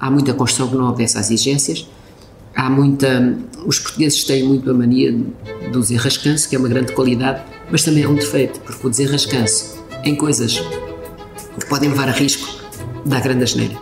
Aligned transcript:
há 0.00 0.10
muita 0.10 0.32
construção 0.32 0.68
que 0.68 0.76
não 0.76 0.88
obedece 0.88 1.18
às 1.18 1.30
exigências, 1.30 1.86
há 2.56 2.70
muita. 2.70 3.38
Os 3.66 3.78
portugueses 3.78 4.24
têm 4.24 4.42
muito 4.42 4.70
a 4.70 4.74
mania 4.74 5.12
do 5.70 5.80
desenrascanço, 5.80 6.48
que 6.48 6.56
é 6.56 6.58
uma 6.58 6.68
grande 6.68 6.92
qualidade, 6.92 7.42
mas 7.70 7.84
também 7.84 8.02
é 8.04 8.08
um 8.08 8.14
defeito, 8.14 8.58
porque 8.60 8.86
o 8.86 8.90
desenrascanço 8.90 9.78
em 10.02 10.16
coisas 10.16 10.58
que 11.58 11.66
podem 11.68 11.90
levar 11.90 12.08
a 12.08 12.12
risco 12.12 12.48
dá 13.04 13.20
grande 13.20 13.44
asneira. 13.44 13.76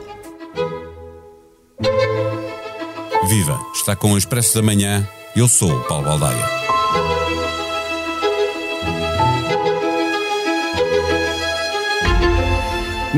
Viva! 3.28 3.60
Está 3.74 3.94
com 3.94 4.12
o 4.12 4.18
Expresso 4.18 4.54
da 4.54 4.62
Manhã. 4.62 5.06
Eu 5.36 5.46
sou 5.46 5.70
o 5.70 5.84
Paulo 5.84 6.06
Baldaia. 6.06 6.67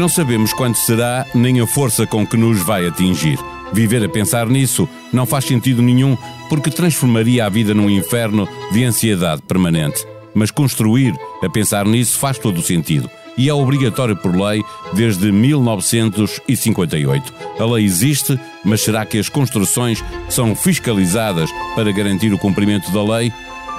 Não 0.01 0.09
sabemos 0.09 0.53
quando 0.55 0.77
será, 0.77 1.27
nem 1.35 1.61
a 1.61 1.66
força 1.66 2.07
com 2.07 2.27
que 2.27 2.35
nos 2.35 2.62
vai 2.62 2.87
atingir. 2.87 3.39
Viver 3.71 4.03
a 4.03 4.09
pensar 4.09 4.46
nisso 4.46 4.88
não 5.12 5.27
faz 5.27 5.45
sentido 5.45 5.83
nenhum, 5.83 6.16
porque 6.48 6.70
transformaria 6.70 7.45
a 7.45 7.51
vida 7.51 7.74
num 7.74 7.91
inferno 7.91 8.48
de 8.73 8.83
ansiedade 8.83 9.43
permanente. 9.43 10.07
Mas 10.34 10.51
construir 10.51 11.15
a 11.43 11.51
pensar 11.51 11.84
nisso 11.84 12.19
faz 12.19 12.38
todo 12.38 12.60
o 12.60 12.62
sentido. 12.62 13.10
E 13.37 13.51
é 13.51 13.52
obrigatório 13.52 14.16
por 14.16 14.34
lei 14.34 14.65
desde 14.95 15.30
1958. 15.30 17.35
A 17.59 17.66
lei 17.66 17.85
existe, 17.85 18.41
mas 18.65 18.80
será 18.80 19.05
que 19.05 19.19
as 19.19 19.29
construções 19.29 20.02
são 20.30 20.57
fiscalizadas 20.57 21.51
para 21.74 21.93
garantir 21.93 22.32
o 22.32 22.38
cumprimento 22.38 22.91
da 22.91 23.02
lei? 23.02 23.30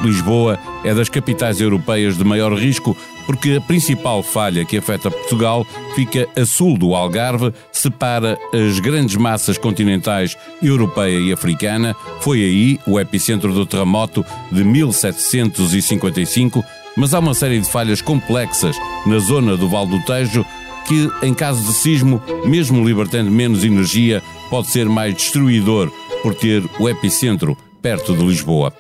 Lisboa 0.04 0.60
é 0.84 0.94
das 0.94 1.10
capitais 1.10 1.62
europeias 1.62 2.18
de 2.18 2.23
maior 2.23 2.54
risco 2.54 2.96
porque 3.26 3.54
a 3.54 3.62
principal 3.62 4.23
falha 4.23 4.66
que 4.66 4.78
afeta 4.78 5.12
Portugal 5.12 5.66
fica 5.96 6.28
a 6.36 6.46
sul 6.46 6.78
do 6.78 6.96
Algarve, 6.96 7.54
separa 7.72 8.38
as 8.54 8.80
grandes 8.80 9.16
massas 9.16 9.58
continentais 9.58 10.38
europeia 10.62 11.20
e 11.20 11.32
africana. 11.32 11.95
Foi 12.20 12.40
aí 12.40 12.80
o 12.86 13.00
epicentro 13.00 13.53
do 13.53 13.66
terremoto 13.66 14.25
de 14.52 14.64
1755, 14.64 16.64
mas 16.97 17.14
há 17.14 17.20
uma 17.20 17.34
série 17.34 17.59
de 17.59 17.70
falhas 17.70 18.02
complexas 18.02 18.75
na 19.06 19.20
zona 19.20 19.56
do 19.56 19.70
Val 19.70 19.88
do 19.88 20.03
Tejo 20.03 20.45
que, 20.88 21.09
em 21.22 21.34
caso 21.34 21.64
de 21.64 21.73
sismo, 21.73 22.22
mesmo 22.45 22.86
libertando 22.86 23.31
menos 23.31 23.64
energia, 23.64 24.22
pode 24.50 24.68
ser 24.68 24.90
mais 24.90 25.16
destruidor 25.16 25.90
por 26.22 26.36
ter 26.36 26.64
o 26.80 26.90
epicentro 26.90 27.58
perto 27.81 28.16
de 28.16 28.25
Lisboa. 28.25 28.73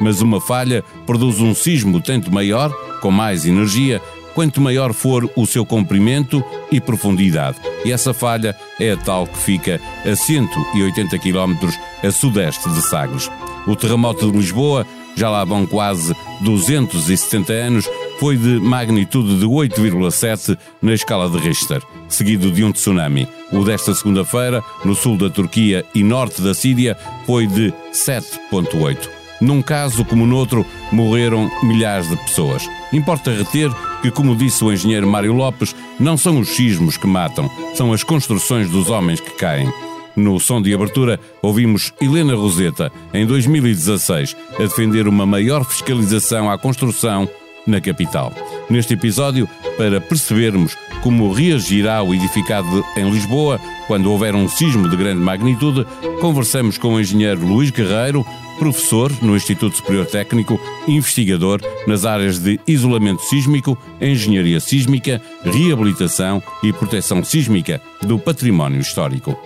Mas 0.00 0.20
uma 0.20 0.40
falha 0.40 0.84
produz 1.06 1.40
um 1.40 1.54
sismo 1.54 2.00
tanto 2.00 2.32
maior 2.32 2.70
com 3.00 3.10
mais 3.10 3.46
energia, 3.46 4.00
quanto 4.34 4.60
maior 4.60 4.92
for 4.92 5.30
o 5.34 5.46
seu 5.46 5.64
comprimento 5.64 6.44
e 6.70 6.80
profundidade. 6.80 7.56
E 7.84 7.92
essa 7.92 8.12
falha 8.12 8.54
é 8.78 8.92
a 8.92 8.96
tal 8.96 9.26
que 9.26 9.38
fica 9.38 9.80
a 10.04 10.14
180 10.14 11.18
km 11.18 11.54
a 12.02 12.10
sudeste 12.10 12.68
de 12.68 12.82
Sagres. 12.82 13.30
O 13.66 13.74
terremoto 13.74 14.30
de 14.30 14.36
Lisboa, 14.36 14.86
já 15.16 15.30
lá 15.30 15.42
vão 15.44 15.66
quase 15.66 16.14
270 16.42 17.52
anos, 17.52 17.88
foi 18.20 18.36
de 18.36 18.60
magnitude 18.60 19.38
de 19.38 19.46
8,7 19.46 20.58
na 20.82 20.92
escala 20.92 21.28
de 21.30 21.38
Richter, 21.38 21.82
seguido 22.08 22.50
de 22.50 22.62
um 22.62 22.72
tsunami. 22.72 23.26
O 23.52 23.64
desta 23.64 23.94
segunda-feira, 23.94 24.62
no 24.84 24.94
sul 24.94 25.16
da 25.16 25.30
Turquia 25.30 25.84
e 25.94 26.02
norte 26.02 26.42
da 26.42 26.54
Síria, 26.54 26.96
foi 27.26 27.46
de 27.46 27.72
7,8. 27.92 29.15
Num 29.40 29.60
caso 29.60 30.04
como 30.04 30.26
noutro, 30.26 30.64
morreram 30.90 31.50
milhares 31.62 32.08
de 32.08 32.16
pessoas. 32.16 32.68
Importa 32.92 33.30
reter 33.30 33.70
que, 34.00 34.10
como 34.10 34.36
disse 34.36 34.64
o 34.64 34.72
engenheiro 34.72 35.06
Mário 35.06 35.32
Lopes, 35.32 35.74
não 36.00 36.16
são 36.16 36.38
os 36.38 36.48
sismos 36.50 36.96
que 36.96 37.06
matam, 37.06 37.50
são 37.74 37.92
as 37.92 38.02
construções 38.02 38.70
dos 38.70 38.88
homens 38.88 39.20
que 39.20 39.30
caem. 39.30 39.70
No 40.16 40.40
som 40.40 40.62
de 40.62 40.72
abertura, 40.72 41.20
ouvimos 41.42 41.92
Helena 42.00 42.34
Roseta, 42.34 42.90
em 43.12 43.26
2016, 43.26 44.34
a 44.58 44.62
defender 44.62 45.06
uma 45.06 45.26
maior 45.26 45.62
fiscalização 45.62 46.50
à 46.50 46.56
construção 46.56 47.28
na 47.66 47.80
capital. 47.80 48.32
Neste 48.70 48.94
episódio, 48.94 49.46
para 49.76 50.00
percebermos 50.00 50.76
como 51.02 51.32
reagirá 51.32 52.02
o 52.02 52.14
edificado 52.14 52.84
em 52.96 53.10
Lisboa 53.10 53.60
quando 53.86 54.10
houver 54.10 54.34
um 54.34 54.48
sismo 54.48 54.88
de 54.88 54.96
grande 54.96 55.20
magnitude, 55.20 55.86
conversamos 56.20 56.78
com 56.78 56.94
o 56.94 57.00
engenheiro 57.00 57.46
Luís 57.46 57.70
Guerreiro, 57.70 58.24
professor 58.58 59.12
no 59.22 59.36
Instituto 59.36 59.76
Superior 59.76 60.06
Técnico, 60.06 60.60
investigador 60.88 61.60
nas 61.86 62.04
áreas 62.04 62.38
de 62.38 62.58
isolamento 62.66 63.22
sísmico, 63.22 63.78
engenharia 64.00 64.60
sísmica, 64.60 65.20
reabilitação 65.44 66.42
e 66.62 66.72
proteção 66.72 67.22
sísmica 67.24 67.80
do 68.02 68.18
património 68.18 68.80
histórico. 68.80 69.36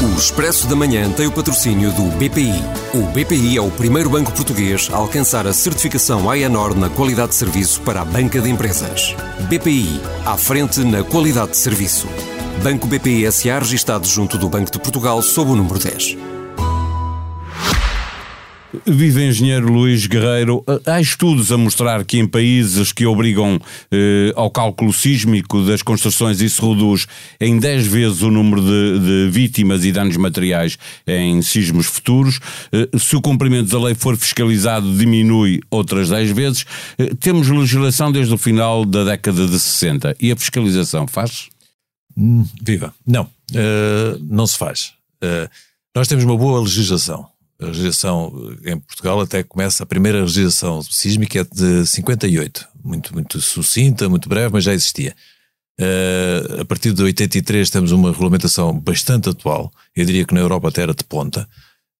O 0.00 0.16
Expresso 0.16 0.68
da 0.68 0.76
Manhã 0.76 1.10
tem 1.10 1.26
o 1.26 1.32
patrocínio 1.32 1.90
do 1.92 2.02
BPI. 2.16 2.62
O 2.94 3.02
BPI 3.12 3.56
é 3.56 3.60
o 3.60 3.70
primeiro 3.70 4.08
banco 4.08 4.32
português 4.32 4.88
a 4.92 4.96
alcançar 4.96 5.44
a 5.44 5.52
certificação 5.52 6.30
AENOR 6.30 6.76
na 6.76 6.88
qualidade 6.88 7.30
de 7.30 7.34
serviço 7.34 7.80
para 7.80 8.02
a 8.02 8.04
banca 8.04 8.40
de 8.40 8.48
empresas. 8.48 9.16
BPI, 9.48 10.00
à 10.24 10.36
frente 10.36 10.84
na 10.84 11.02
qualidade 11.02 11.50
de 11.50 11.56
serviço. 11.56 12.06
Banco 12.62 12.86
BPI 12.86 13.30
SA 13.32 13.58
registado 13.58 14.06
junto 14.06 14.38
do 14.38 14.48
Banco 14.48 14.70
de 14.70 14.78
Portugal 14.78 15.20
sob 15.20 15.50
o 15.50 15.56
número 15.56 15.80
10. 15.80 16.37
Vive 18.86 19.26
engenheiro 19.26 19.72
Luís 19.72 20.06
Guerreiro. 20.06 20.62
Há 20.84 21.00
estudos 21.00 21.50
a 21.50 21.56
mostrar 21.56 22.04
que 22.04 22.18
em 22.18 22.26
países 22.26 22.92
que 22.92 23.06
obrigam 23.06 23.58
eh, 23.90 24.30
ao 24.36 24.50
cálculo 24.50 24.92
sísmico 24.92 25.62
das 25.62 25.80
construções 25.80 26.42
isso 26.42 26.68
reduz 26.68 27.06
em 27.40 27.58
10 27.58 27.86
vezes 27.86 28.20
o 28.20 28.30
número 28.30 28.60
de, 28.60 28.98
de 28.98 29.30
vítimas 29.30 29.86
e 29.86 29.92
danos 29.92 30.18
materiais 30.18 30.76
em 31.06 31.40
sismos 31.40 31.86
futuros. 31.86 32.40
Eh, 32.70 32.98
se 32.98 33.16
o 33.16 33.22
cumprimento 33.22 33.70
da 33.70 33.82
lei 33.82 33.94
for 33.94 34.18
fiscalizado, 34.18 34.94
diminui 34.94 35.60
outras 35.70 36.10
10 36.10 36.32
vezes. 36.32 36.66
Eh, 36.98 37.14
temos 37.18 37.48
legislação 37.48 38.12
desde 38.12 38.34
o 38.34 38.38
final 38.38 38.84
da 38.84 39.02
década 39.02 39.46
de 39.46 39.58
60. 39.58 40.14
E 40.20 40.30
a 40.30 40.36
fiscalização 40.36 41.06
faz? 41.06 41.48
Viva. 42.62 42.94
Não, 43.06 43.22
uh, 43.22 44.18
não 44.28 44.46
se 44.46 44.58
faz. 44.58 44.92
Uh, 45.22 45.48
nós 45.94 46.08
temos 46.08 46.24
uma 46.24 46.36
boa 46.36 46.60
legislação 46.60 47.28
a 47.60 47.66
legislação 47.66 48.56
em 48.64 48.78
Portugal 48.78 49.20
até 49.20 49.42
começa, 49.42 49.82
a 49.82 49.86
primeira 49.86 50.20
legislação 50.20 50.80
sísmica 50.82 51.40
é 51.40 51.44
de 51.44 51.86
58, 51.86 52.68
muito, 52.84 53.12
muito 53.12 53.40
sucinta, 53.40 54.08
muito 54.08 54.28
breve, 54.28 54.52
mas 54.52 54.64
já 54.64 54.72
existia. 54.72 55.14
Uh, 55.80 56.62
a 56.62 56.64
partir 56.64 56.92
de 56.92 57.02
83 57.02 57.70
temos 57.70 57.92
uma 57.92 58.10
regulamentação 58.10 58.78
bastante 58.78 59.28
atual, 59.28 59.72
eu 59.94 60.04
diria 60.04 60.24
que 60.24 60.34
na 60.34 60.40
Europa 60.40 60.68
até 60.68 60.82
era 60.82 60.94
de 60.94 61.04
ponta, 61.04 61.48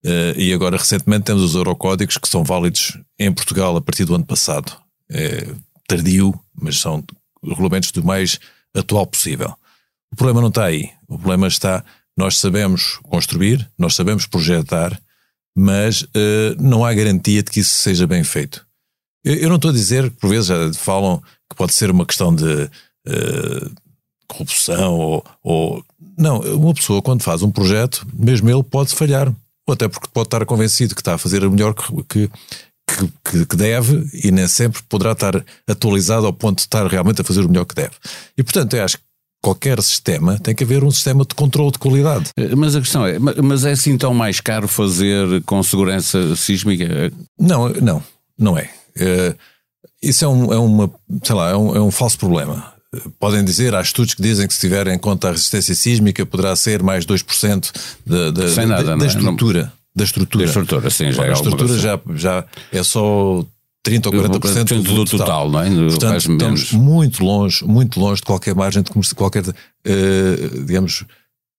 uh, 0.05 0.39
e 0.39 0.53
agora 0.53 0.77
recentemente 0.77 1.25
temos 1.25 1.43
os 1.43 1.55
Eurocódigos 1.55 2.19
que 2.19 2.29
são 2.29 2.45
válidos 2.45 2.99
em 3.19 3.33
Portugal 3.33 3.77
a 3.77 3.81
partir 3.81 4.05
do 4.05 4.15
ano 4.15 4.25
passado. 4.25 4.73
É 5.11 5.49
tardio, 5.89 6.39
mas 6.55 6.79
são 6.79 7.03
regulamentos 7.43 7.91
do 7.91 8.05
mais 8.05 8.39
atual 8.77 9.07
possível. 9.07 9.55
O 10.13 10.17
problema 10.17 10.43
não 10.43 10.49
está 10.49 10.67
aí, 10.67 10.91
o 11.09 11.19
problema 11.19 11.49
está, 11.49 11.83
nós 12.17 12.39
sabemos 12.39 12.99
construir, 13.05 13.69
nós 13.79 13.95
sabemos 13.95 14.27
projetar, 14.27 15.01
mas 15.61 16.03
uh, 16.03 16.55
não 16.57 16.85
há 16.85 16.95
garantia 16.95 17.43
de 17.43 17.51
que 17.51 17.59
isso 17.59 17.75
seja 17.75 18.07
bem 18.07 18.23
feito. 18.23 18.65
Eu, 19.25 19.35
eu, 19.35 19.49
não 19.49 19.57
estou 19.57 19.73
a 19.73 19.75
dizer 19.75 20.09
que 20.09 20.17
por 20.17 20.31
vezes 20.31 20.47
já 20.47 20.73
falam 20.75 21.21
que 21.51 21.57
pode 21.57 21.75
ser 21.75 21.91
uma 21.91 22.07
questão 22.07 22.33
de 22.33 22.45
uh, 22.45 23.73
corrupção 24.29 24.95
ou, 24.95 25.25
ou, 25.43 25.85
Não, 26.17 26.39
uma 26.39 26.73
pessoa 26.73 27.03
quando 27.03 27.25
faz 27.25 27.43
um 27.43 27.51
projeto, 27.51 28.07
mesmo 28.15 28.49
ele 28.49 28.63
pode 28.63 28.95
falhar. 28.95 29.35
Ou 29.67 29.75
até 29.75 29.89
porque 29.89 30.07
pode 30.13 30.29
estar 30.29 30.47
convencido 30.47 30.95
que 30.95 31.01
está 31.01 31.15
a 31.15 31.19
fazer 31.19 31.45
o 31.45 31.51
melhor 31.51 31.75
que, 31.75 32.31
que, 32.89 33.45
que, 33.45 33.57
deve 33.57 34.09
e 34.15 34.31
nem 34.31 34.47
sempre 34.47 34.81
poderá 34.89 35.11
estar 35.11 35.45
atualizado 35.67 36.25
ao 36.25 36.33
ponto 36.33 36.59
de 36.59 36.63
estar 36.63 36.87
realmente 36.87 37.21
a 37.21 37.25
fazer 37.25 37.41
o 37.41 37.49
melhor 37.49 37.65
que 37.65 37.75
deve. 37.75 37.97
E 38.37 38.45
portanto, 38.45 38.77
eu 38.77 38.85
acho 38.85 38.97
que 38.97 39.05
qualquer 39.43 39.81
sistema 39.83 40.39
tem 40.39 40.55
que 40.55 40.65
haver 40.65 40.85
um 40.85 40.91
sistema 40.91 41.25
de 41.25 41.35
controle 41.35 41.73
de 41.73 41.79
qualidade. 41.79 42.31
Eh, 42.37 42.55
mas 42.55 42.75
a 42.75 42.81
questão 42.81 43.07
é, 43.07 43.19
mas 43.19 43.65
é 43.65 43.73
assim 43.73 43.97
tão 43.97 44.13
mais 44.13 44.41
caro 44.41 44.69
fazer 44.69 45.43
com 45.45 45.63
segurança 45.63 46.35
sísmica? 46.37 47.13
Não, 47.39 47.69
não, 47.69 48.03
não 48.39 48.59
é. 48.59 48.71
Uh, 48.97 49.37
isso 50.03 50.25
é, 50.25 50.29
um, 50.29 50.53
é 50.53 50.59
uma, 50.59 50.91
sei 51.23 51.35
lá, 51.35 51.51
é 51.51 51.57
um, 51.57 51.77
é 51.77 51.81
um 51.81 51.91
falso 51.91 52.19
problema. 52.19 52.73
Podem 53.21 53.45
dizer, 53.45 53.75
há 53.75 53.81
estudos 53.81 54.15
que 54.15 54.23
dizem 54.23 54.49
que 54.49 54.55
se 54.55 54.61
tiver 54.61 54.87
em 54.89 54.99
conta 54.99 55.29
a 55.29 55.33
resistência 55.33 55.75
sísmica 55.75 56.25
poderá 56.25 56.57
ser 56.57 56.83
mais 56.83 57.05
2% 57.05 57.71
da, 58.07 58.31
da, 58.31 58.49
Sem 58.49 58.67
nada, 58.67 58.83
da, 58.83 58.97
da 58.97 59.07
estrutura. 59.07 59.63
Não... 59.65 59.79
Da 59.95 60.05
estrutura. 60.05 60.45
Da 60.45 60.49
estrutura, 60.49 60.91
sim, 60.91 61.13
já 61.13 61.23
a 61.23 61.27
é 61.27 61.33
estrutura 61.33 61.77
já, 61.77 62.01
já 62.15 62.45
é 62.73 62.83
só 62.83 63.45
30 63.83 64.09
ou 64.09 64.15
40% 64.15 64.83
do, 64.83 64.83
do 64.83 65.05
total, 65.05 65.19
total, 65.19 65.51
não 65.51 65.63
é? 65.63 65.71
Portanto, 65.89 66.33
estamos 66.33 66.73
muito 66.73 67.25
longe, 67.25 67.65
muito 67.65 68.01
longe 68.01 68.21
de 68.21 68.27
qualquer 68.27 68.55
margem 68.55 68.83
de 68.83 69.15
qualquer, 69.15 69.47
uh, 69.47 70.65
digamos, 70.65 71.05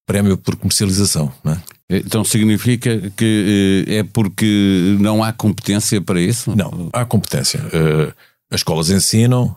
prémio 0.06 0.36
por 0.36 0.56
comercialização, 0.56 1.32
não 1.42 1.52
é? 1.52 1.62
Então 1.88 2.22
significa 2.22 3.10
que 3.16 3.84
uh, 3.88 3.92
é 3.92 4.02
porque 4.04 4.96
não 5.00 5.24
há 5.24 5.32
competência 5.32 6.00
para 6.00 6.20
isso? 6.20 6.54
Não, 6.54 6.90
há 6.92 7.04
competência. 7.04 7.60
Uh, 7.60 8.14
as 8.50 8.60
escolas 8.60 8.90
ensinam, 8.90 9.54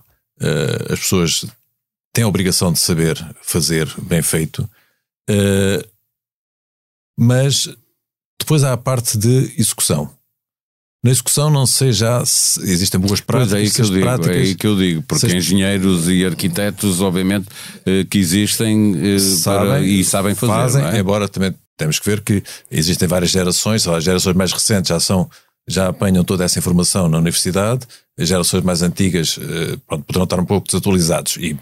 as 0.91 0.99
pessoas 0.99 1.45
tem 2.11 2.23
a 2.23 2.27
obrigação 2.27 2.71
de 2.71 2.77
saber 2.77 3.17
fazer 3.41 3.91
bem 4.03 4.21
feito, 4.21 4.69
mas 7.17 7.67
depois 8.39 8.63
há 8.63 8.73
a 8.73 8.77
parte 8.77 9.17
de 9.17 9.51
execução. 9.57 10.11
Na 11.03 11.11
execução 11.11 11.49
não 11.49 11.65
sei 11.65 11.91
já 11.91 12.25
se 12.25 12.61
existem 12.61 12.99
boas 12.99 13.19
práticas. 13.19 13.51
Pois 13.51 13.61
é 13.61 13.65
aí 13.65 13.71
que 13.71 13.81
eu 13.81 13.85
digo, 13.85 14.01
práticas, 14.01 14.35
é 14.35 14.39
aí 14.39 14.55
que 14.55 14.67
eu 14.67 14.77
digo, 14.77 15.01
porque 15.01 15.29
se... 15.29 15.35
engenheiros 15.35 16.07
e 16.07 16.25
arquitetos, 16.25 17.01
obviamente, 17.01 17.47
eh, 17.85 18.05
que 18.09 18.17
existem 18.17 19.19
sabem, 19.19 19.67
para, 19.67 19.81
e 19.81 20.03
sabem 20.05 20.35
fazer. 20.35 20.53
Fazem, 20.53 20.85
é? 20.85 20.99
embora 20.99 21.27
também 21.27 21.53
temos 21.77 21.99
que 21.99 22.09
ver 22.09 22.21
que 22.21 22.41
existem 22.71 23.05
várias 23.07 23.31
gerações, 23.31 23.85
as 23.85 24.03
gerações 24.03 24.35
mais 24.35 24.53
recentes 24.53 24.89
já 24.89 24.99
são 24.99 25.29
já 25.67 25.87
apanham 25.89 26.23
toda 26.23 26.43
essa 26.43 26.59
informação 26.59 27.07
na 27.07 27.17
universidade, 27.17 27.85
as 28.17 28.27
gerações 28.27 28.63
mais 28.63 28.81
antigas 28.81 29.39
pronto, 29.87 30.03
poderão 30.03 30.23
estar 30.25 30.39
um 30.39 30.45
pouco 30.45 30.67
desatualizados 30.67 31.37
e 31.37 31.57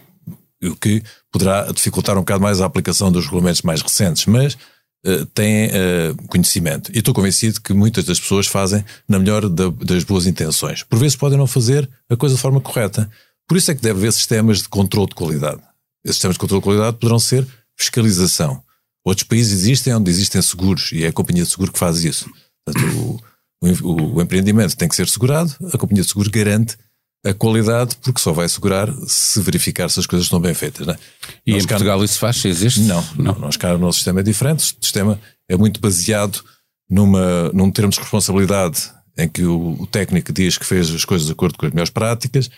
o 0.63 0.75
que 0.75 1.03
poderá 1.31 1.71
dificultar 1.71 2.15
um 2.15 2.21
bocado 2.21 2.41
mais 2.41 2.61
a 2.61 2.65
aplicação 2.65 3.11
dos 3.11 3.25
regulamentos 3.25 3.61
mais 3.63 3.81
recentes, 3.81 4.25
mas 4.25 4.57
uh, 5.05 5.25
têm 5.27 5.67
uh, 5.67 6.27
conhecimento. 6.27 6.91
E 6.93 6.99
estou 6.99 7.13
convencido 7.13 7.61
que 7.61 7.73
muitas 7.73 8.05
das 8.05 8.19
pessoas 8.19 8.47
fazem 8.47 8.83
na 9.07 9.19
melhor 9.19 9.47
da, 9.49 9.69
das 9.69 10.03
boas 10.03 10.25
intenções. 10.25 10.83
Por 10.83 10.99
vezes 10.99 11.15
podem 11.15 11.37
não 11.37 11.47
fazer 11.47 11.89
a 12.09 12.15
coisa 12.15 12.35
de 12.35 12.41
forma 12.41 12.61
correta. 12.61 13.09
Por 13.47 13.57
isso 13.57 13.71
é 13.71 13.75
que 13.75 13.81
deve 13.81 13.99
haver 13.99 14.13
sistemas 14.13 14.59
de 14.59 14.69
controle 14.69 15.09
de 15.09 15.15
qualidade. 15.15 15.61
Esses 16.03 16.15
sistemas 16.17 16.35
de 16.35 16.39
controle 16.39 16.61
de 16.61 16.65
qualidade 16.65 16.97
poderão 16.97 17.19
ser 17.19 17.47
fiscalização. 17.77 18.63
Outros 19.03 19.27
países 19.27 19.61
existem 19.61 19.93
onde 19.93 20.11
existem 20.11 20.41
seguros 20.41 20.91
e 20.91 21.03
é 21.03 21.07
a 21.07 21.13
companhia 21.13 21.43
de 21.43 21.49
seguro 21.49 21.71
que 21.71 21.79
faz 21.79 22.03
isso. 22.03 22.29
Portanto, 22.65 23.19
o, 23.61 23.67
o, 23.67 24.15
o 24.15 24.21
empreendimento 24.21 24.77
tem 24.77 24.87
que 24.87 24.95
ser 24.95 25.07
segurado, 25.09 25.55
a 25.73 25.77
companhia 25.77 26.03
de 26.03 26.09
seguro 26.09 26.29
garante 26.29 26.77
a 27.23 27.33
qualidade, 27.33 27.95
porque 28.01 28.19
só 28.19 28.33
vai 28.33 28.45
assegurar 28.45 28.91
se 29.07 29.39
verificar 29.41 29.89
se 29.89 29.99
as 29.99 30.07
coisas 30.07 30.25
estão 30.25 30.39
bem 30.39 30.53
feitas. 30.53 30.87
Não 30.87 30.93
é? 30.93 30.97
E 31.45 31.53
nós 31.53 31.63
em 31.63 31.67
Portugal 31.67 32.03
isso 32.03 32.17
faz? 32.17 32.43
Existe? 32.43 32.81
Não, 32.81 33.05
não. 33.15 33.37
Nós 33.37 33.57
cá 33.57 33.75
o 33.75 33.77
nosso 33.77 33.99
sistema 33.99 34.21
é 34.21 34.23
diferente. 34.23 34.59
O 34.59 34.85
sistema 34.85 35.19
é 35.47 35.55
muito 35.55 35.79
baseado 35.79 36.43
numa, 36.89 37.49
num 37.53 37.71
termo 37.71 37.91
de 37.91 37.99
responsabilidade 37.99 38.91
em 39.17 39.29
que 39.29 39.43
o, 39.43 39.77
o, 39.79 39.87
técnico 39.87 40.33
diz 40.33 40.57
que 40.57 40.65
fez 40.65 40.89
as 40.89 41.05
coisas 41.05 41.27
de 41.27 41.33
acordo 41.33 41.57
com 41.57 41.65
as 41.65 41.71
melhores 41.71 41.89
práticas, 41.91 42.49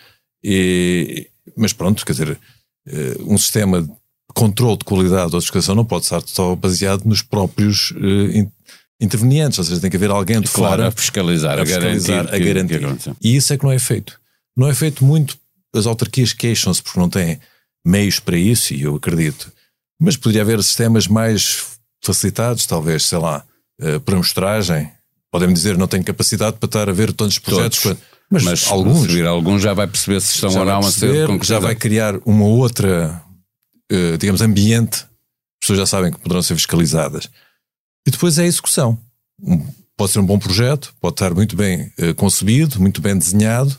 e, 0.42 1.28
mas 1.56 1.72
pronto, 1.72 2.04
quer 2.04 2.12
dizer, 2.12 2.38
eh, 2.86 3.16
um 3.20 3.36
sistema 3.36 3.82
de 3.82 3.90
controle 4.34 4.78
de 4.78 4.84
qualidade 4.84 5.34
ou 5.34 5.40
de 5.40 5.46
fiscalização 5.46 5.74
não 5.74 5.84
pode 5.84 6.04
estar 6.04 6.22
só 6.26 6.54
baseado 6.54 7.04
nos 7.04 7.22
próprios 7.22 7.92
uh, 7.92 8.50
intervenientes, 9.00 9.58
ou 9.58 9.64
seja, 9.64 9.80
tem 9.80 9.90
que 9.90 9.96
haver 9.96 10.10
alguém 10.10 10.40
de 10.40 10.48
claro, 10.48 10.76
fora 10.76 10.88
a 10.88 10.90
fiscalizar, 10.90 11.58
a, 11.58 11.62
a 11.62 11.66
fiscalizar, 11.66 12.24
garantir. 12.26 12.76
A 12.76 12.78
garantir. 12.78 13.14
Que, 13.14 13.28
e 13.28 13.36
isso 13.36 13.52
é 13.52 13.58
que 13.58 13.64
não 13.64 13.72
é 13.72 13.78
feito. 13.78 14.18
Não 14.56 14.68
é 14.68 14.74
feito 14.74 15.04
muito, 15.04 15.36
as 15.74 15.86
autarquias 15.86 16.32
queixam-se 16.32 16.82
porque 16.82 17.00
não 17.00 17.08
têm 17.08 17.40
meios 17.84 18.18
para 18.18 18.36
isso, 18.36 18.72
e 18.72 18.82
eu 18.82 18.96
acredito. 18.96 19.52
Mas 20.00 20.16
poderia 20.16 20.42
haver 20.42 20.62
sistemas 20.62 21.06
mais 21.06 21.78
facilitados, 22.02 22.66
talvez, 22.66 23.04
sei 23.04 23.18
lá, 23.18 23.44
uh, 23.80 24.00
por 24.00 24.14
amostragem. 24.14 24.90
Podem-me 25.30 25.54
dizer, 25.54 25.76
não 25.76 25.88
tenho 25.88 26.04
capacidade 26.04 26.56
para 26.58 26.66
estar 26.66 26.88
a 26.88 26.92
ver 26.92 27.12
tantos 27.12 27.38
projetos. 27.38 27.80
Todos. 27.80 28.02
Mas, 28.30 28.42
mas 28.42 28.68
alguns, 28.68 29.20
alguns 29.20 29.62
já 29.62 29.74
vai 29.74 29.86
perceber 29.86 30.20
se 30.20 30.34
estão 30.34 30.50
ou 30.56 30.64
não 30.64 30.78
a 30.78 30.90
ser 30.90 31.28
Já 31.42 31.58
vai 31.58 31.74
criar 31.74 32.16
uma 32.24 32.46
outra, 32.46 33.22
uh, 33.92 34.18
digamos, 34.18 34.40
ambiente. 34.40 34.96
As 34.96 35.66
pessoas 35.66 35.78
já 35.80 35.86
sabem 35.86 36.12
que 36.12 36.18
poderão 36.18 36.42
ser 36.42 36.54
fiscalizadas. 36.54 37.28
E 38.06 38.10
depois 38.10 38.38
é 38.38 38.42
a 38.42 38.46
execução. 38.46 38.98
Pode 39.96 40.12
ser 40.12 40.18
um 40.18 40.26
bom 40.26 40.38
projeto, 40.38 40.94
pode 41.00 41.14
estar 41.14 41.34
muito 41.34 41.56
bem 41.56 41.92
uh, 41.98 42.14
concebido, 42.16 42.80
muito 42.80 43.00
bem 43.00 43.16
desenhado, 43.16 43.78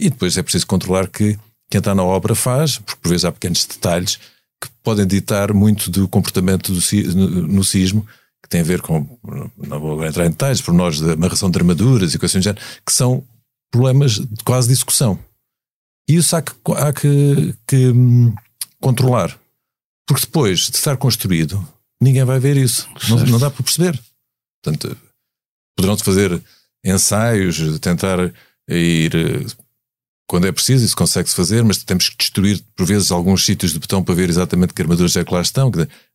e 0.00 0.10
depois 0.10 0.36
é 0.38 0.42
preciso 0.42 0.66
controlar 0.66 1.08
que 1.08 1.38
quem 1.70 1.78
está 1.78 1.94
na 1.94 2.02
obra 2.02 2.34
faz, 2.34 2.78
porque 2.78 3.00
por 3.00 3.10
vezes 3.10 3.24
há 3.24 3.30
pequenos 3.30 3.64
detalhes 3.64 4.18
que 4.60 4.68
podem 4.82 5.06
ditar 5.06 5.52
muito 5.52 5.90
do 5.90 6.08
comportamento 6.08 6.72
do, 6.72 6.80
no, 7.46 7.62
sismo, 7.62 8.06
que 8.42 8.48
tem 8.48 8.60
a 8.60 8.64
ver 8.64 8.80
com, 8.80 9.06
não 9.56 9.78
vou 9.78 10.04
entrar 10.04 10.26
em 10.26 10.30
detalhes, 10.30 10.60
por 10.60 10.74
nós 10.74 11.00
da 11.00 11.12
amarração 11.12 11.50
de 11.50 11.58
armaduras 11.58 12.14
e 12.14 12.18
coisas 12.18 12.46
assim, 12.46 12.58
que 12.84 12.92
são 12.92 13.22
problemas 13.70 14.12
de 14.12 14.44
quase 14.44 14.68
de 14.68 14.74
execução. 14.74 15.18
E 16.08 16.16
isso 16.16 16.34
há 16.34 16.42
que, 16.42 16.52
há 16.76 16.92
que, 16.92 17.54
que 17.66 17.88
hum, 17.88 18.34
controlar. 18.80 19.38
Porque 20.06 20.26
depois 20.26 20.70
de 20.70 20.76
estar 20.76 20.96
construído, 20.96 21.66
ninguém 22.02 22.24
vai 22.24 22.40
ver 22.40 22.56
isso. 22.56 22.88
Não, 23.08 23.18
não, 23.26 23.38
dá 23.38 23.48
para 23.48 23.62
perceber. 23.62 24.00
Portanto, 24.60 24.96
poderão-se 25.76 26.02
fazer 26.02 26.42
ensaios, 26.84 27.78
tentar 27.78 28.32
ir 28.68 29.46
quando 30.30 30.46
é 30.46 30.52
preciso, 30.52 30.84
isso 30.84 30.96
consegue-se 30.96 31.34
fazer, 31.34 31.64
mas 31.64 31.78
temos 31.78 32.08
que 32.08 32.16
destruir, 32.16 32.60
por 32.76 32.86
vezes, 32.86 33.10
alguns 33.10 33.44
sítios 33.44 33.72
de 33.72 33.80
botão 33.80 34.00
para 34.00 34.14
ver 34.14 34.30
exatamente 34.30 34.72
que 34.72 34.80
armaduras 34.80 35.16
é 35.16 35.24
que 35.24 35.34
lá 35.34 35.40
estão. 35.40 35.72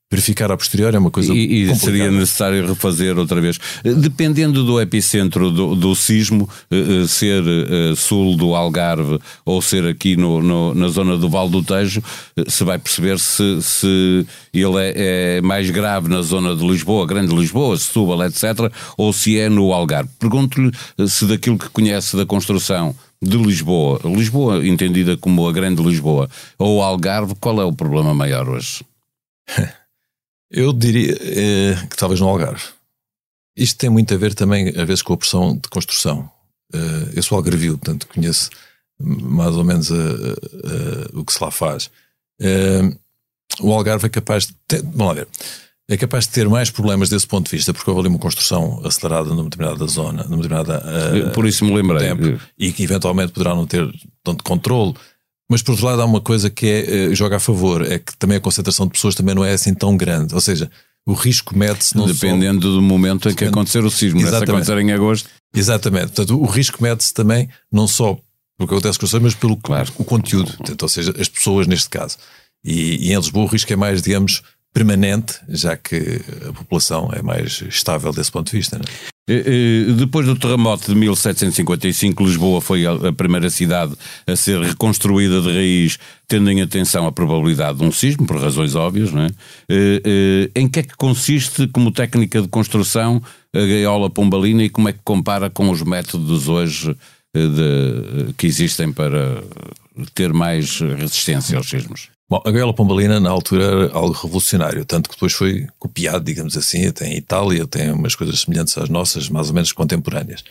Verificar 0.10 0.50
a 0.50 0.56
posteriori 0.56 0.96
é 0.96 1.00
uma 1.00 1.12
coisa 1.12 1.34
E, 1.34 1.64
e 1.64 1.76
seria 1.76 2.10
necessário 2.10 2.66
refazer 2.66 3.18
outra 3.18 3.42
vez. 3.42 3.60
Dependendo 3.84 4.64
do 4.64 4.80
epicentro 4.80 5.52
do, 5.52 5.76
do 5.76 5.94
sismo, 5.96 6.48
eh, 6.72 7.04
eh, 7.04 7.08
ser 7.08 7.44
eh, 7.46 7.94
sul 7.98 8.38
do 8.38 8.56
Algarve 8.56 9.20
ou 9.44 9.62
ser 9.62 9.86
aqui 9.86 10.16
no, 10.16 10.42
no, 10.42 10.74
na 10.74 10.88
zona 10.88 11.18
do 11.18 11.28
Val 11.28 11.50
do 11.50 11.62
Tejo, 11.62 12.02
se 12.48 12.64
vai 12.64 12.80
perceber 12.80 13.20
se, 13.20 13.62
se 13.62 14.26
ele 14.54 14.78
é, 14.78 14.94
é, 14.96 15.42
mais 15.42 15.70
grave 15.70 16.08
na 16.08 16.22
zona 16.22 16.56
de 16.56 16.66
Lisboa, 16.66 17.06
Grande 17.06 17.36
Lisboa, 17.36 17.76
Setúbal, 17.76 18.24
etc., 18.24 18.72
ou 18.98 19.12
se 19.12 19.38
é 19.38 19.50
no 19.50 19.74
Algarve. 19.74 20.10
Pergunto-lhe 20.18 20.72
se 21.06 21.26
daquilo 21.26 21.58
que 21.58 21.68
conhece 21.70 22.16
da 22.16 22.26
construção 22.26 22.96
de 23.22 23.38
Lisboa, 23.38 24.00
Lisboa 24.04 24.66
entendida 24.66 25.18
como 25.18 25.48
a 25.48 25.52
Grande 25.52 25.82
Lisboa, 25.82 26.30
ou 26.58 26.82
Algarve, 26.82 27.36
qual 27.36 27.60
é 27.62 27.66
o 27.66 27.74
problema 27.74 28.14
maior 28.14 28.48
hoje? 28.50 28.84
Eu 30.52 30.72
diria 30.72 31.18
eh, 31.22 31.88
que 31.90 31.98
talvez 31.98 32.22
no 32.22 32.30
Algarve. 32.30 32.64
Isto 33.58 33.78
tem 33.78 33.90
muito 33.90 34.14
a 34.14 34.18
ver 34.18 34.34
também, 34.34 34.70
às 34.70 34.88
vezes, 34.88 35.02
com 35.02 35.14
a 35.14 35.18
pressão 35.18 35.56
de 35.56 35.68
construção. 35.70 36.30
Eh, 36.74 37.14
eu 37.16 37.24
sou 37.24 37.38
algarvio, 37.38 37.78
portanto 37.78 38.08
conheço 38.08 38.50
mais 39.00 39.56
ou 39.56 39.64
menos 39.64 39.92
a, 39.92 39.96
a, 39.96 39.98
a, 39.98 41.20
o 41.20 41.26
que 41.26 41.34
se 41.34 41.44
lá 41.44 41.52
faz. 41.52 41.90
Eh, 42.40 42.92
o 43.60 43.74
Algarve 43.74 44.06
é 44.06 44.10
capaz 44.10 44.46
de. 44.48 44.56
Vamos 44.82 45.08
lá 45.08 45.14
ver 45.14 45.28
é 45.88 45.98
capaz 45.98 46.26
de 46.26 46.32
ter 46.32 46.50
mais 46.50 46.72
problemas 46.72 47.10
desse 47.10 47.28
ponto 47.28 47.50
de 47.50 47.56
vista, 47.56 47.74
porque 47.74 47.90
houve 47.90 48.02
ali 48.02 48.10
uma 48.10 48.20
construção 48.20 48.82
acelerada 48.84 49.30
numa 49.30 49.44
determinada 49.44 49.86
zona, 49.88 50.24
numa 50.24 50.42
determinada. 50.42 50.84
Uh, 50.84 51.32
Por 51.32 51.46
isso 51.46 51.64
me 51.64 51.74
lembrei. 51.74 52.08
Tempo, 52.08 52.42
e 52.58 52.72
que 52.72 52.84
eventualmente 52.84 53.32
poderá 53.32 53.54
não 53.54 53.68
ter 53.68 53.88
tanto 54.24 54.44
controle. 54.44 54.96
Mas 55.48 55.62
por 55.62 55.72
outro 55.74 55.86
lado 55.86 56.02
há 56.02 56.06
uma 56.06 56.22
coisa 56.22 56.50
que 56.50 56.66
é, 56.66 57.08
uh, 57.10 57.16
joga 57.16 57.36
a 57.36 57.40
favor, 57.40 57.84
é 57.84 58.00
que 58.00 58.18
também 58.18 58.38
a 58.38 58.42
concentração 58.42 58.88
de 58.88 58.94
pessoas 58.94 59.14
também 59.14 59.36
não 59.36 59.46
é 59.46 59.54
assim 59.54 59.76
tão 59.76 59.96
grande. 59.96 60.34
Ou 60.34 60.42
seja, 60.42 60.72
o 61.06 61.14
risco 61.14 61.56
mede-se 61.56 61.96
não 61.96 62.08
Dependendo 62.08 62.68
só, 62.68 62.74
do 62.74 62.82
momento 62.82 63.30
em 63.30 63.36
que 63.36 63.46
acontecer 63.46 63.86
o 63.86 63.92
sismo, 63.92 64.22
né? 64.22 64.30
se 64.30 64.36
acontecer 64.36 64.78
em 64.80 64.92
agosto. 64.92 65.30
Exatamente. 65.56 66.08
Portanto, 66.08 66.42
o 66.42 66.46
risco 66.48 66.82
mede-se 66.82 67.14
também 67.14 67.48
não 67.72 67.88
só 67.88 68.18
pelo 68.58 68.68
que 68.68 68.74
acontece 68.74 68.98
com 68.98 69.06
pessoas, 69.06 69.22
mas 69.22 69.36
pelo 69.36 69.56
claro. 69.58 69.92
o 69.98 70.04
conteúdo. 70.04 70.52
Portanto, 70.58 70.82
ou 70.82 70.90
seja, 70.90 71.14
as 71.20 71.30
pessoas 71.30 71.68
neste 71.68 71.90
caso. 71.90 72.18
E, 72.64 73.10
e 73.10 73.14
em 73.14 73.18
Lisboa 73.18 73.46
o 73.46 73.48
risco 73.48 73.72
é 73.72 73.76
mais, 73.76 74.02
digamos, 74.02 74.42
permanente, 74.76 75.36
já 75.48 75.78
que 75.78 76.20
a 76.50 76.52
população 76.52 77.10
é 77.14 77.22
mais 77.22 77.62
estável 77.62 78.12
desse 78.12 78.30
ponto 78.30 78.52
de 78.52 78.58
vista. 78.58 78.76
É? 78.76 79.94
Depois 79.98 80.28
do 80.28 80.36
terremoto 80.36 80.94
de 80.94 81.00
1755, 81.00 82.22
Lisboa 82.22 82.60
foi 82.60 82.86
a 82.86 83.14
primeira 83.14 83.50
cidade 83.50 83.96
a 84.28 84.36
ser 84.36 84.60
reconstruída 84.62 85.42
de 85.42 85.48
raiz, 85.48 85.98
tendo 86.28 86.52
em 86.52 86.62
atenção 86.62 87.08
a 87.08 87.12
probabilidade 87.12 87.78
de 87.78 87.86
um 87.86 87.92
sismo, 87.92 88.28
por 88.28 88.38
razões 88.38 88.76
óbvias. 88.76 89.14
Não 89.14 89.22
é? 89.22 89.30
Em 90.54 90.68
que 90.68 90.80
é 90.80 90.84
que 90.84 90.98
consiste, 90.98 91.70
como 91.70 91.90
técnica 91.90 92.42
de 92.42 92.50
construção, 92.50 93.24
a 93.56 93.60
gaiola 93.60 94.10
pombalina 94.10 94.62
e 94.62 94.70
como 94.70 94.90
é 94.90 94.94
que 94.94 95.00
compara 95.06 95.50
com 95.50 95.70
os 95.70 95.82
métodos 95.84 96.50
hoje 96.50 96.94
de, 97.34 98.34
que 98.38 98.46
existem 98.46 98.92
para 98.92 99.42
ter 100.14 100.34
mais 100.34 100.82
resistência 100.82 101.58
aos 101.58 101.70
sismos? 101.70 102.15
Bom, 102.36 102.42
a 102.44 102.52
gaiola 102.52 102.74
pombalina 102.74 103.18
na 103.18 103.30
altura 103.30 103.64
era 103.64 103.94
algo 103.94 104.12
revolucionário, 104.12 104.84
tanto 104.84 105.10
que 105.10 105.16
depois 105.16 105.32
foi 105.32 105.68
copiado, 105.80 106.26
digamos 106.26 106.58
assim, 106.58 106.86
até 106.86 107.08
em 107.08 107.16
Itália, 107.16 107.66
tem 107.66 107.92
umas 107.92 108.14
coisas 108.14 108.42
semelhantes 108.42 108.78
às 108.78 108.90
nossas, 108.90 109.30
mais 109.30 109.48
ou 109.48 109.54
menos 109.54 109.72
contemporâneas. 109.72 110.44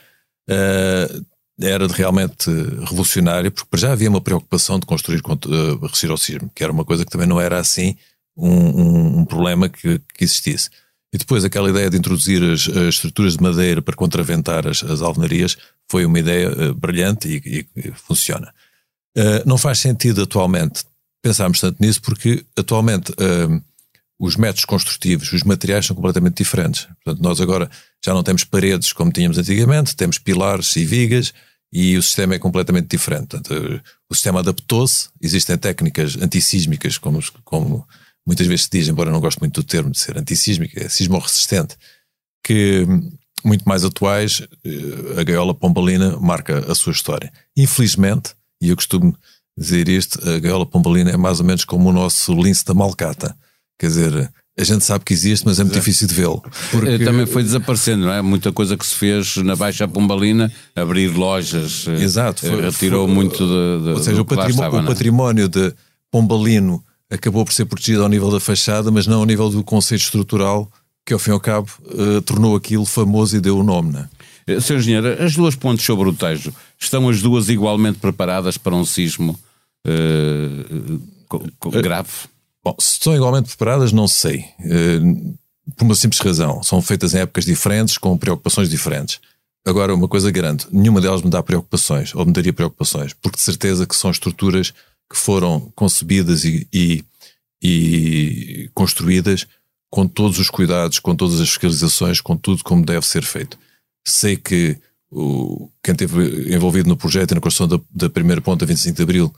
Uh, 0.48 1.26
era 1.60 1.86
realmente 1.86 2.50
revolucionário, 2.88 3.52
porque 3.52 3.76
já 3.76 3.92
havia 3.92 4.08
uma 4.08 4.22
preocupação 4.22 4.78
de 4.78 4.86
construir 4.86 5.20
uh, 5.20 6.16
sismo, 6.16 6.50
que 6.54 6.64
era 6.64 6.72
uma 6.72 6.86
coisa 6.86 7.04
que 7.04 7.10
também 7.10 7.26
não 7.26 7.38
era 7.38 7.58
assim 7.58 7.96
um, 8.34 8.48
um, 8.48 9.18
um 9.18 9.24
problema 9.26 9.68
que, 9.68 10.00
que, 10.14 10.24
existisse. 10.24 10.70
E 11.12 11.18
depois 11.18 11.44
aquela 11.44 11.68
ideia 11.68 11.90
de 11.90 11.98
introduzir 11.98 12.42
as, 12.42 12.66
as 12.66 12.94
estruturas 12.94 13.36
de 13.36 13.42
madeira 13.42 13.82
para 13.82 13.94
contraventar 13.94 14.66
as, 14.66 14.82
as 14.82 15.02
alvenarias 15.02 15.58
foi 15.86 16.06
uma 16.06 16.18
ideia 16.18 16.50
uh, 16.50 16.74
brilhante 16.74 17.28
e, 17.28 17.66
e, 17.76 17.88
e 17.88 17.92
funciona. 17.92 18.54
Uh, 19.16 19.46
não 19.46 19.58
faz 19.58 19.80
sentido 19.80 20.22
atualmente 20.22 20.84
pensámos 21.24 21.58
tanto 21.58 21.82
nisso 21.82 22.02
porque 22.02 22.44
atualmente 22.54 23.10
uh, 23.12 23.62
os 24.20 24.36
métodos 24.36 24.66
construtivos, 24.66 25.32
os 25.32 25.42
materiais 25.42 25.86
são 25.86 25.96
completamente 25.96 26.36
diferentes. 26.36 26.86
Portanto, 27.02 27.22
nós 27.22 27.40
agora 27.40 27.70
já 28.04 28.12
não 28.12 28.22
temos 28.22 28.44
paredes 28.44 28.92
como 28.92 29.10
tínhamos 29.10 29.38
antigamente, 29.38 29.96
temos 29.96 30.18
pilares 30.18 30.76
e 30.76 30.84
vigas 30.84 31.32
e 31.72 31.96
o 31.96 32.02
sistema 32.02 32.34
é 32.34 32.38
completamente 32.38 32.88
diferente. 32.88 33.28
Portanto, 33.28 33.82
o 34.10 34.14
sistema 34.14 34.40
adaptou-se, 34.40 35.08
existem 35.18 35.56
técnicas 35.56 36.14
antissísmicas, 36.20 36.98
como, 36.98 37.18
como 37.42 37.88
muitas 38.26 38.46
vezes 38.46 38.64
se 38.66 38.70
diz, 38.70 38.88
embora 38.88 39.08
eu 39.08 39.14
não 39.14 39.20
goste 39.20 39.40
muito 39.40 39.62
do 39.62 39.66
termo 39.66 39.92
de 39.92 39.98
ser 39.98 40.18
antissísmica, 40.18 40.84
é 40.84 40.90
sismo-resistente, 40.90 41.74
que 42.44 42.86
muito 43.42 43.64
mais 43.66 43.82
atuais, 43.82 44.42
eh, 44.62 45.20
a 45.20 45.24
gaiola 45.24 45.54
pombalina 45.54 46.18
marca 46.18 46.70
a 46.70 46.74
sua 46.74 46.92
história. 46.92 47.32
Infelizmente, 47.56 48.34
e 48.60 48.68
eu 48.68 48.76
costumo 48.76 49.16
dizer 49.56 49.88
isto, 49.88 50.18
a 50.28 50.38
gaiola 50.38 50.66
pombalina 50.66 51.10
é 51.10 51.16
mais 51.16 51.40
ou 51.40 51.46
menos 51.46 51.64
como 51.64 51.88
o 51.88 51.92
nosso 51.92 52.32
lince 52.34 52.64
da 52.64 52.74
malcata. 52.74 53.36
Quer 53.78 53.86
dizer, 53.86 54.32
a 54.56 54.64
gente 54.64 54.84
sabe 54.84 55.04
que 55.04 55.12
existe, 55.12 55.44
mas 55.44 55.58
é 55.58 55.64
muito 55.64 55.74
difícil 55.74 56.06
de 56.06 56.14
vê-lo. 56.14 56.42
Porque... 56.70 56.88
Eh, 56.88 56.98
também 56.98 57.26
foi 57.26 57.42
desaparecendo, 57.42 58.06
não 58.06 58.12
é? 58.12 58.22
Muita 58.22 58.52
coisa 58.52 58.76
que 58.76 58.86
se 58.86 58.94
fez 58.94 59.36
na 59.38 59.56
Baixa 59.56 59.86
Pombalina, 59.88 60.52
abrir 60.76 61.08
lojas, 61.08 61.86
eh, 61.88 62.02
Exato, 62.02 62.40
foi, 62.40 62.60
retirou 62.60 63.06
foi, 63.06 63.14
muito 63.14 63.38
de, 63.38 63.84
de, 63.84 63.90
Ou 63.90 64.02
seja, 64.02 64.22
o, 64.22 64.24
património, 64.24 64.54
estava, 64.54 64.76
o 64.76 64.80
é? 64.80 64.86
património 64.86 65.48
de 65.48 65.74
Pombalino 66.10 66.84
acabou 67.10 67.44
por 67.44 67.52
ser 67.52 67.64
protegido 67.64 68.02
ao 68.02 68.08
nível 68.08 68.30
da 68.30 68.38
fachada, 68.38 68.90
mas 68.90 69.06
não 69.06 69.20
ao 69.20 69.26
nível 69.26 69.50
do 69.50 69.62
conceito 69.64 70.02
estrutural 70.02 70.70
que 71.04 71.12
ao 71.12 71.18
fim 71.18 71.30
e 71.30 71.32
ao 71.34 71.40
cabo 71.40 71.68
uh, 71.82 72.22
tornou 72.22 72.56
aquilo 72.56 72.86
famoso 72.86 73.36
e 73.36 73.40
deu 73.40 73.58
o 73.58 73.62
nome, 73.62 73.92
não 73.92 74.00
é? 74.00 74.08
Sr. 74.60 74.76
Engenheiro, 74.76 75.22
as 75.22 75.34
duas 75.34 75.54
pontes 75.54 75.84
sobre 75.84 76.08
o 76.08 76.12
Tejo, 76.12 76.52
estão 76.78 77.08
as 77.08 77.22
duas 77.22 77.48
igualmente 77.48 77.98
preparadas 77.98 78.58
para 78.58 78.74
um 78.74 78.84
sismo 78.84 79.38
uh, 79.86 81.80
grave? 81.82 82.10
Bom, 82.62 82.76
se 82.78 82.92
estão 82.92 83.14
igualmente 83.14 83.48
preparadas, 83.48 83.92
não 83.92 84.08
sei. 84.08 84.44
Uh, 84.60 85.34
por 85.76 85.84
uma 85.84 85.94
simples 85.94 86.20
razão. 86.20 86.62
São 86.62 86.80
feitas 86.82 87.14
em 87.14 87.20
épocas 87.20 87.44
diferentes, 87.44 87.98
com 87.98 88.16
preocupações 88.16 88.68
diferentes. 88.68 89.20
Agora, 89.66 89.94
uma 89.94 90.08
coisa 90.08 90.30
garanto, 90.30 90.68
nenhuma 90.70 91.00
delas 91.00 91.22
me 91.22 91.30
dá 91.30 91.42
preocupações, 91.42 92.14
ou 92.14 92.26
me 92.26 92.32
daria 92.32 92.52
preocupações, 92.52 93.14
porque 93.14 93.36
de 93.36 93.42
certeza 93.42 93.86
que 93.86 93.96
são 93.96 94.10
estruturas 94.10 94.74
que 95.10 95.16
foram 95.16 95.72
concebidas 95.74 96.44
e, 96.44 96.68
e, 96.72 97.04
e 97.62 98.70
construídas 98.74 99.46
com 99.90 100.06
todos 100.06 100.38
os 100.38 100.50
cuidados, 100.50 100.98
com 100.98 101.14
todas 101.14 101.40
as 101.40 101.48
fiscalizações, 101.48 102.20
com 102.20 102.36
tudo 102.36 102.62
como 102.62 102.84
deve 102.84 103.06
ser 103.06 103.22
feito. 103.22 103.58
Sei 104.06 104.36
que 104.36 104.76
o, 105.10 105.70
quem 105.82 105.92
esteve 105.92 106.54
envolvido 106.54 106.88
no 106.88 106.96
projeto 106.96 107.32
e 107.32 107.34
na 107.34 107.40
construção 107.40 107.78
da, 107.78 107.84
da 107.90 108.10
primeira 108.10 108.40
ponta 108.40 108.66
25 108.66 108.96
de 108.96 109.02
Abril 109.02 109.34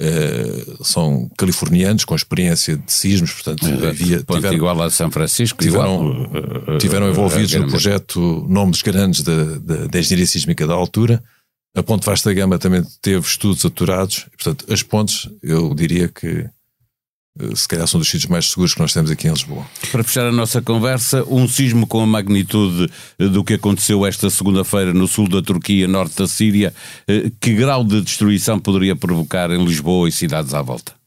eh, 0.00 0.76
são 0.80 1.28
californianos 1.36 2.04
com 2.04 2.14
experiência 2.14 2.76
de 2.76 2.92
sismos, 2.92 3.32
portanto 3.32 3.66
é, 3.66 3.88
havia, 3.88 4.22
tiveram, 4.22 4.54
igual 4.54 4.82
a 4.82 4.90
São 4.90 5.10
Francisco, 5.10 5.60
tiveram, 5.60 6.24
igual, 6.24 6.78
tiveram 6.78 7.06
uh, 7.06 7.10
envolvidos 7.10 7.52
uh, 7.54 7.58
no 7.58 7.68
projeto 7.68 8.46
nomes 8.48 8.80
grandes 8.80 9.22
da, 9.22 9.98
engenharia 9.98 10.26
sísmica 10.26 10.68
da 10.68 10.74
altura. 10.74 11.20
A 11.76 11.82
Ponte 11.82 12.06
Vasta 12.06 12.32
Gama 12.32 12.60
também 12.60 12.84
teve 13.02 13.26
estudos 13.26 13.64
aturados, 13.64 14.26
portanto 14.36 14.72
as 14.72 14.84
pontes 14.84 15.28
eu 15.42 15.74
diria 15.74 16.06
que 16.06 16.28
eh, 16.28 16.50
se 17.54 17.68
calhar 17.68 17.86
são 17.86 17.98
dos 18.00 18.08
sítios 18.08 18.30
mais 18.30 18.50
seguros 18.50 18.74
que 18.74 18.80
nós 18.80 18.92
temos 18.92 19.10
aqui 19.10 19.28
em 19.28 19.32
Lisboa. 19.32 19.66
Para 19.92 20.02
fechar 20.02 20.26
a 20.26 20.32
nossa 20.32 20.60
conversa, 20.60 21.24
um 21.24 21.46
sismo 21.48 21.86
com 21.86 22.02
a 22.02 22.06
magnitude 22.06 22.90
eh, 23.18 23.26
do 23.26 23.44
que 23.44 23.54
aconteceu 23.54 24.04
esta 24.04 24.28
segunda-feira 24.30 24.92
no 24.92 25.06
sul 25.06 25.28
da 25.28 25.42
Turquia, 25.42 25.86
norte 25.86 26.16
da 26.16 26.26
Síria, 26.26 26.74
eh, 27.06 27.30
que 27.40 27.54
grau 27.54 27.84
de 27.84 28.00
destruição 28.00 28.58
poderia 28.58 28.96
provocar 28.96 29.50
em 29.50 29.64
Lisboa 29.64 30.08
e 30.08 30.12
cidades 30.12 30.54
à 30.54 30.62
volta? 30.62 30.98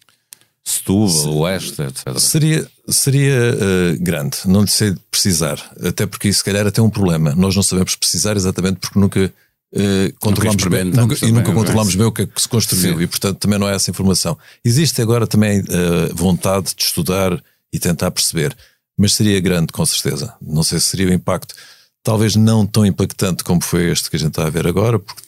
Setúbal, 0.63 1.37
Oeste, 1.39 1.81
etc. 1.81 2.17
Seria, 2.19 2.67
seria 2.87 3.35
uh, 3.35 4.03
grande, 4.03 4.37
não 4.45 4.61
lhe 4.61 4.67
sei 4.67 4.95
precisar, 5.09 5.59
até 5.83 6.05
porque 6.05 6.29
isso 6.29 6.39
se 6.39 6.45
calhar 6.45 6.65
é 6.65 6.69
até 6.69 6.81
um 6.81 6.89
problema. 6.89 7.33
Nós 7.35 7.55
não 7.55 7.63
sabemos 7.63 7.95
precisar 7.95 8.37
exatamente 8.37 8.79
porque 8.79 8.99
nunca 8.99 9.33
Uh, 9.73 10.13
controlamos 10.19 10.63
bem, 10.65 10.83
nunca, 10.83 11.25
e 11.25 11.31
nunca 11.31 11.53
controlamos 11.53 11.95
bem 11.95 12.05
o 12.05 12.11
que 12.11 12.23
é 12.23 12.25
que 12.25 12.41
se 12.41 12.49
construiu 12.49 12.97
Sim. 12.97 13.03
e 13.03 13.07
portanto 13.07 13.37
também 13.37 13.57
não 13.57 13.69
é 13.69 13.75
essa 13.75 13.89
informação. 13.89 14.37
Existe 14.65 15.01
agora 15.01 15.25
também 15.25 15.61
uh, 15.61 16.13
vontade 16.13 16.73
de 16.75 16.83
estudar 16.83 17.41
e 17.71 17.79
tentar 17.79 18.11
perceber, 18.11 18.55
mas 18.97 19.13
seria 19.13 19.39
grande 19.39 19.71
com 19.71 19.85
certeza. 19.85 20.33
Não 20.41 20.61
sei 20.61 20.77
se 20.79 20.87
seria 20.87 21.07
o 21.07 21.13
impacto, 21.13 21.55
talvez 22.03 22.35
não 22.35 22.67
tão 22.67 22.85
impactante 22.85 23.45
como 23.45 23.63
foi 23.63 23.89
este 23.89 24.09
que 24.09 24.17
a 24.17 24.19
gente 24.19 24.31
está 24.31 24.45
a 24.45 24.49
ver 24.49 24.67
agora, 24.67 24.99
porque 24.99 25.21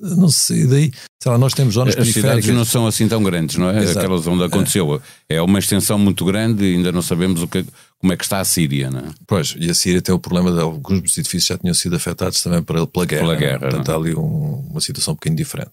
não 0.00 0.28
sei, 0.28 0.66
daí, 0.66 0.92
sei 1.20 1.32
lá, 1.32 1.36
nós 1.36 1.52
temos 1.52 1.74
zonas 1.74 1.96
As 1.96 2.08
cidades 2.08 2.46
não 2.48 2.64
são 2.64 2.86
assim 2.86 3.08
tão 3.08 3.22
grandes, 3.22 3.56
não 3.56 3.70
é? 3.70 3.82
Exato. 3.82 3.98
Aquelas 3.98 4.26
onde 4.26 4.44
aconteceu. 4.44 5.02
É. 5.28 5.36
é 5.36 5.42
uma 5.42 5.58
extensão 5.58 5.98
muito 5.98 6.24
grande 6.24 6.64
e 6.64 6.76
ainda 6.76 6.92
não 6.92 7.02
sabemos 7.02 7.42
o 7.42 7.48
que, 7.48 7.64
como 7.98 8.12
é 8.12 8.16
que 8.16 8.22
está 8.22 8.38
a 8.38 8.44
Síria, 8.44 8.88
não 8.90 9.00
é? 9.00 9.10
Pois, 9.26 9.56
e 9.58 9.68
a 9.68 9.74
Síria 9.74 10.00
tem 10.00 10.14
o 10.14 10.18
problema 10.18 10.52
de 10.52 10.60
alguns 10.60 11.00
dos 11.00 11.18
edifícios 11.18 11.46
já 11.46 11.58
tinham 11.58 11.74
sido 11.74 11.96
afetados 11.96 12.40
também 12.40 12.62
pela, 12.62 12.86
pela 12.86 13.04
guerra. 13.04 13.22
Pela 13.22 13.36
guerra. 13.36 13.58
Portanto, 13.58 13.80
está 13.80 13.96
ali 13.96 14.14
um, 14.14 14.68
uma 14.70 14.80
situação 14.80 15.12
um 15.12 15.16
bocadinho 15.16 15.36
diferente. 15.36 15.72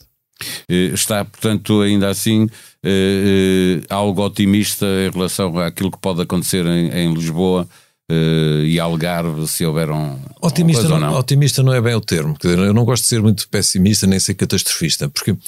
Está, 0.68 1.24
portanto, 1.24 1.82
ainda 1.82 2.10
assim 2.10 2.48
eh, 2.84 3.82
eh, 3.82 3.86
algo 3.90 4.22
otimista 4.22 4.86
em 4.86 5.10
relação 5.10 5.58
àquilo 5.60 5.90
que 5.90 5.98
pode 5.98 6.22
acontecer 6.22 6.66
em, 6.66 6.90
em 6.90 7.14
Lisboa 7.14 7.68
uh, 8.12 8.66
e 8.66 8.80
Algarve 8.80 9.48
se 9.48 9.66
houver 9.66 9.90
um. 9.90 10.20
Otimista 10.42 10.88
não, 10.88 11.00
não, 11.00 11.14
otimista 11.14 11.64
não 11.64 11.74
é 11.74 11.82
bem 11.82 11.96
o 11.96 12.02
termo. 12.02 12.38
eu 12.44 12.74
não 12.74 12.86
gosto 12.86 13.04
de 13.04 13.10
ser 13.10 13.22
muito 13.22 13.48
pessimista 13.50 14.08
nem 14.08 14.20
ser 14.20 14.36
catastrofista, 14.36 15.10
porque 15.10 15.32
uh, 15.32 15.40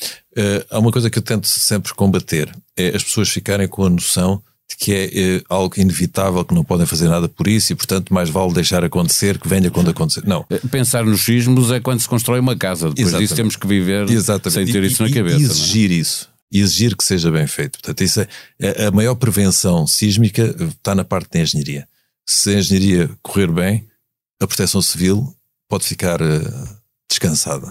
há 0.69 0.79
uma 0.79 0.91
coisa 0.91 1.09
que 1.09 1.17
eu 1.17 1.23
tento 1.23 1.47
sempre 1.47 1.93
combater: 1.93 2.51
é 2.75 2.95
as 2.95 3.03
pessoas 3.03 3.29
ficarem 3.29 3.67
com 3.67 3.85
a 3.85 3.89
noção 3.89 4.41
de 4.69 4.75
que 4.75 4.93
é, 4.93 5.05
é 5.05 5.41
algo 5.47 5.73
inevitável, 5.79 6.43
que 6.43 6.53
não 6.53 6.63
podem 6.63 6.85
fazer 6.85 7.07
nada 7.07 7.29
por 7.29 7.47
isso 7.47 7.71
e, 7.71 7.75
portanto, 7.75 8.13
mais 8.13 8.29
vale 8.29 8.53
deixar 8.53 8.83
acontecer 8.83 9.39
que 9.39 9.47
venha 9.47 9.71
quando 9.71 9.89
acontecer. 9.91 10.23
Não. 10.25 10.45
Pensar 10.69 11.05
nos 11.05 11.21
sismos 11.21 11.71
é 11.71 11.79
quando 11.79 12.01
se 12.01 12.07
constrói 12.07 12.41
uma 12.41 12.55
casa. 12.55 12.89
Depois 12.89 12.99
Exatamente. 13.07 13.23
disso 13.23 13.35
temos 13.35 13.55
que 13.55 13.65
viver 13.65 14.09
Exatamente. 14.09 14.65
sem 14.65 14.73
ter 14.73 14.83
e, 14.83 14.87
isso 14.87 15.01
na 15.03 15.09
cabeça. 15.09 15.37
E 15.37 15.43
é? 15.43 15.45
exigir 15.45 15.91
é? 15.91 15.93
isso. 15.93 16.29
E 16.51 16.59
exigir 16.59 16.97
que 16.97 17.03
seja 17.03 17.31
bem 17.31 17.47
feito. 17.47 17.79
Portanto, 17.79 18.03
isso 18.03 18.19
é, 18.19 18.27
é, 18.59 18.85
a 18.87 18.91
maior 18.91 19.15
prevenção 19.15 19.87
sísmica 19.87 20.53
está 20.69 20.93
na 20.93 21.05
parte 21.05 21.29
da 21.31 21.39
engenharia 21.39 21.87
se 22.27 22.55
a 22.55 22.59
engenharia 22.59 23.09
correr 23.23 23.51
bem, 23.51 23.87
a 24.41 24.45
proteção 24.45 24.81
civil 24.81 25.33
pode 25.69 25.85
ficar 25.85 26.21
uh, 26.21 26.77
descansada. 27.09 27.67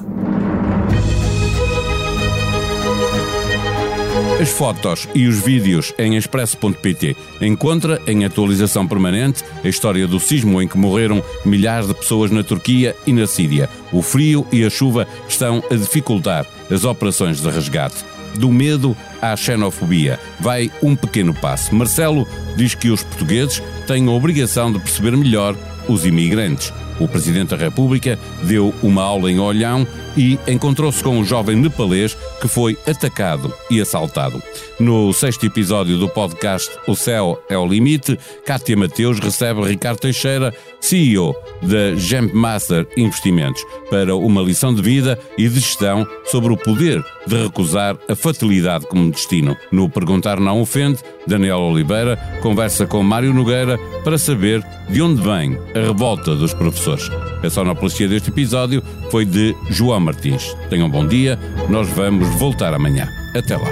As 4.41 4.51
fotos 4.51 5.09
e 5.15 5.27
os 5.27 5.39
vídeos 5.39 5.95
em 5.99 6.17
expresso.pt 6.17 7.17
encontra 7.41 8.03
em 8.07 8.25
atualização 8.25 8.87
permanente 8.87 9.43
a 9.65 9.69
história 9.69 10.07
do 10.07 10.21
sismo 10.21 10.61
em 10.61 10.69
que 10.69 10.77
morreram 10.77 11.25
milhares 11.45 11.89
de 11.89 11.95
pessoas 11.95 12.31
na 12.31 12.43
Turquia 12.43 12.95
e 13.07 13.13
na 13.13 13.27
Síria. 13.27 13.69
O 13.93 14.03
frio 14.03 14.47
e 14.53 14.63
a 14.65 14.69
chuva 14.69 15.09
estão 15.27 15.63
a 15.71 15.75
dificultar 15.75 16.47
as 16.71 16.85
operações 16.85 17.41
de 17.41 17.49
resgate. 17.49 18.16
Do 18.39 18.51
medo 18.51 18.97
à 19.21 19.37
xenofobia 19.37 20.19
vai 20.41 20.71
um 20.83 20.95
pequeno 20.95 21.33
passo. 21.35 21.75
Marcelo 21.75 22.27
diz 22.57 22.75
que 22.75 22.91
os 22.91 23.03
portugueses 23.03 23.63
têm 23.87 24.07
a 24.07 24.11
obrigação 24.11 24.73
de 24.73 24.79
perceber 24.79 25.17
melhor 25.17 25.57
os 25.89 26.05
imigrantes. 26.05 26.73
O 26.99 27.07
Presidente 27.07 27.51
da 27.51 27.57
República 27.57 28.19
deu 28.43 28.75
uma 28.83 29.03
aula 29.03 29.31
em 29.31 29.39
Olhão 29.39 29.87
e 30.17 30.39
encontrou-se 30.47 31.03
com 31.03 31.19
um 31.19 31.25
jovem 31.25 31.57
nepalês 31.57 32.17
que 32.41 32.49
foi 32.49 32.77
atacado 32.87 33.53
e 33.71 33.81
assaltado. 33.81 34.43
No 34.79 35.13
sexto 35.13 35.47
episódio 35.47 35.99
do 35.99 36.09
podcast 36.09 36.71
O 36.87 36.95
Céu 36.95 37.43
é 37.49 37.57
o 37.57 37.67
Limite, 37.67 38.19
Kátia 38.45 38.77
Mateus 38.77 39.19
recebe 39.19 39.63
Ricardo 39.63 40.01
Teixeira, 40.01 40.55
CEO 40.81 41.35
da 41.63 42.23
Master 42.33 42.87
Investimentos, 42.97 43.63
para 43.91 44.15
uma 44.15 44.43
lição 44.43 44.75
de 44.75 44.83
vida 44.83 45.19
e 45.37 45.49
de 45.49 45.61
gestão 45.61 46.07
sobre 46.27 46.53
o 46.53 46.57
poder 46.57 47.05
de 47.27 47.43
recusar 47.43 47.97
a 48.09 48.15
fatalidade 48.15 48.87
como 48.87 49.11
destino. 49.11 49.57
No 49.73 49.89
Perguntar 49.89 50.39
Não 50.39 50.61
Ofende, 50.61 51.01
Daniel 51.27 51.59
Oliveira 51.59 52.17
conversa 52.43 52.87
com 52.87 53.03
Mário 53.03 53.35
Nogueira 53.35 53.79
para 54.05 54.19
saber 54.19 54.65
de 54.89 55.03
onde 55.03 55.21
vem 55.21 55.59
a 55.75 55.87
revolta 55.87 56.35
dos 56.37 56.55
professores. 56.55 57.11
A 57.43 57.51
sonoplastia 57.51 58.09
deste 58.09 58.31
episódio 58.31 58.83
foi 59.11 59.25
de 59.25 59.55
João 59.71 60.01
Martins. 60.01 60.57
Tenham 60.69 60.87
um 60.87 60.91
bom 60.91 61.07
dia, 61.07 61.39
nós 61.69 61.89
vamos 61.91 62.29
voltar 62.39 62.75
amanhã. 62.75 63.09
Até 63.35 63.57
lá. 63.57 63.71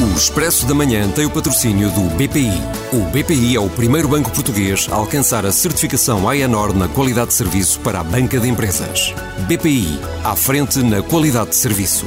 O 0.00 0.16
Expresso 0.16 0.66
da 0.66 0.74
Manhã 0.74 1.08
tem 1.10 1.26
o 1.26 1.30
patrocínio 1.30 1.90
do 1.90 2.02
BPI. 2.16 2.60
O 2.92 3.04
BPI 3.10 3.56
é 3.56 3.60
o 3.60 3.68
primeiro 3.70 4.08
banco 4.08 4.30
português 4.30 4.88
a 4.90 4.96
alcançar 4.96 5.46
a 5.46 5.52
certificação 5.52 6.28
AENOR 6.28 6.74
na 6.74 6.88
qualidade 6.88 7.28
de 7.28 7.34
serviço 7.34 7.80
para 7.80 8.00
a 8.00 8.04
banca 8.04 8.38
de 8.38 8.48
empresas. 8.48 9.14
BPI, 9.46 9.98
à 10.24 10.36
frente 10.36 10.80
na 10.82 11.02
qualidade 11.02 11.50
de 11.50 11.56
serviço. 11.56 12.06